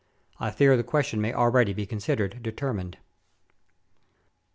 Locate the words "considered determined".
1.85-2.97